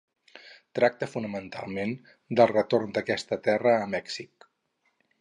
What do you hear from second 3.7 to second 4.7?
a Mèxic.